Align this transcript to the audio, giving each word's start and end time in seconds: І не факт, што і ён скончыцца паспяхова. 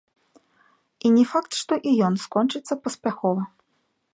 І 1.09 1.11
не 1.17 1.25
факт, 1.33 1.51
што 1.61 1.73
і 1.91 1.93
ён 2.07 2.13
скончыцца 2.25 2.73
паспяхова. 2.87 3.43